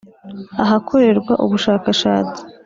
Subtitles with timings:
[0.63, 2.41] Ahakorerwa ubushakashatsi